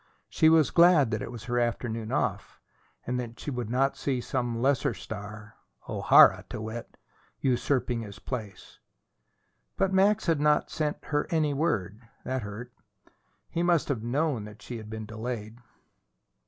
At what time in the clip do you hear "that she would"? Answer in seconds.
3.19-3.69